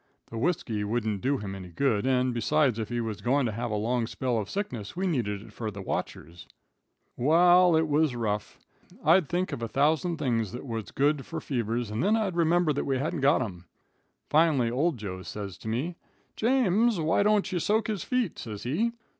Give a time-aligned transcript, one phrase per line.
[0.31, 3.69] The whiskey wouldn't do him any good, and, besides, if he was goin' to have
[3.69, 6.47] a long spell of sickness we needed it for the watchers.
[7.15, 8.59] [Illustration: MAKING USE OF A DUDE.] "Wa'al, it was rough.
[9.05, 12.73] I'd think of a thousand things that was good fur fevers, and then I'd remember
[12.73, 13.65] that we hadn't got 'em.
[14.27, 15.97] Finally old Joe says to me,
[16.35, 18.93] 'James, why don't ye soak his feet?' says he.